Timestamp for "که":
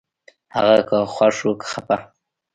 0.89-0.97, 1.59-1.65